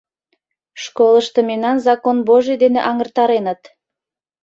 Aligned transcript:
Школышто 0.83 1.39
мемнам 1.47 1.77
«закон 1.87 2.17
божий» 2.29 2.57
дене 2.63 2.81
аҥыртареныт. 2.89 3.61